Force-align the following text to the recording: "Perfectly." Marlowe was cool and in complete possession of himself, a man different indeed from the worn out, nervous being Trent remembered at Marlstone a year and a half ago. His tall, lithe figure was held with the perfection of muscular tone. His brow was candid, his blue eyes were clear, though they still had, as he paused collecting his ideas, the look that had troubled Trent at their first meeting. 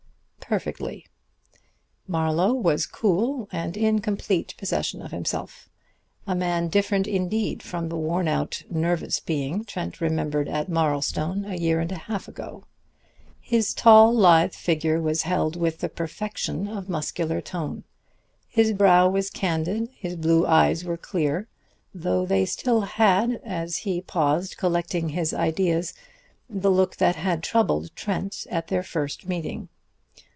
"Perfectly." 0.41 1.05
Marlowe 2.09 2.51
was 2.51 2.85
cool 2.85 3.47
and 3.53 3.77
in 3.77 3.99
complete 4.01 4.53
possession 4.57 5.01
of 5.01 5.11
himself, 5.11 5.69
a 6.27 6.35
man 6.35 6.67
different 6.67 7.07
indeed 7.07 7.63
from 7.63 7.87
the 7.87 7.95
worn 7.95 8.27
out, 8.27 8.63
nervous 8.69 9.21
being 9.21 9.63
Trent 9.63 10.01
remembered 10.01 10.49
at 10.49 10.67
Marlstone 10.69 11.45
a 11.45 11.55
year 11.55 11.79
and 11.79 11.89
a 11.89 11.97
half 11.99 12.27
ago. 12.27 12.65
His 13.39 13.73
tall, 13.73 14.13
lithe 14.13 14.51
figure 14.51 15.01
was 15.01 15.21
held 15.21 15.55
with 15.55 15.77
the 15.79 15.87
perfection 15.87 16.67
of 16.67 16.89
muscular 16.89 17.39
tone. 17.39 17.85
His 18.49 18.73
brow 18.73 19.07
was 19.07 19.29
candid, 19.29 19.87
his 19.95 20.17
blue 20.17 20.45
eyes 20.45 20.83
were 20.83 20.97
clear, 20.97 21.47
though 21.95 22.25
they 22.25 22.43
still 22.45 22.81
had, 22.81 23.39
as 23.45 23.77
he 23.77 24.01
paused 24.01 24.57
collecting 24.57 25.09
his 25.09 25.33
ideas, 25.33 25.93
the 26.49 26.69
look 26.71 26.97
that 26.97 27.15
had 27.15 27.41
troubled 27.41 27.95
Trent 27.95 28.45
at 28.51 28.67
their 28.67 28.83
first 28.83 29.29
meeting. 29.29 29.69